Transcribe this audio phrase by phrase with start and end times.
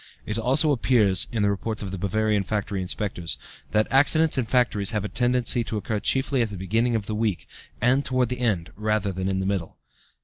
[0.25, 3.37] It also appears (in the reports of the Bavarian factory inspectors)
[3.69, 7.13] that accidents in factories have a tendency to occur chiefly at the beginning of the
[7.13, 7.47] week,
[7.79, 9.77] and toward the end rather than in the middle.